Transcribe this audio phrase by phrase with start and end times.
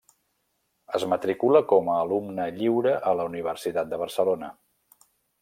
[0.99, 4.53] Es matricula com a alumne lliure a la Universitat de Barcelona.